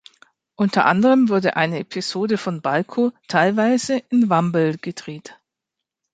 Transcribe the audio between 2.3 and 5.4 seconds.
von "Balko" teilweise in Wambel gedreht.